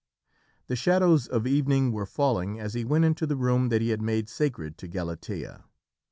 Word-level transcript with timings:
The 0.65 0.75
shadows 0.75 1.27
of 1.27 1.45
evening 1.45 1.91
were 1.91 2.07
falling 2.07 2.59
as 2.59 2.73
he 2.73 2.83
went 2.83 3.05
into 3.05 3.27
the 3.27 3.35
room 3.35 3.69
that 3.69 3.83
he 3.83 3.89
had 3.89 4.01
made 4.01 4.29
sacred 4.29 4.75
to 4.79 4.87
Galatea. 4.87 5.65